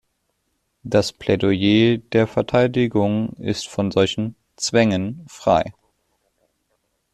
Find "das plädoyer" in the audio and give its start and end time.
0.81-1.99